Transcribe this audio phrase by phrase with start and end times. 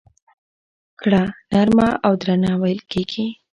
[1.01, 1.21] ګړه
[1.51, 3.25] نرمه او درنه وېل کېږي.